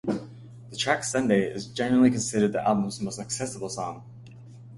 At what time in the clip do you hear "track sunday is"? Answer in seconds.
0.77-1.67